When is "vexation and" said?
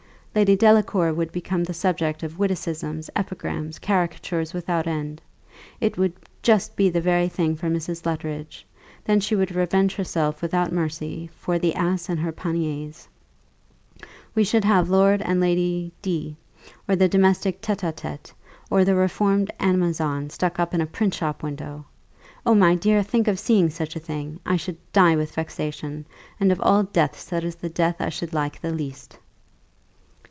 25.35-26.53